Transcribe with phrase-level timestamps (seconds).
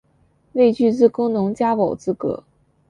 [0.53, 2.43] 未具自耕农加保资格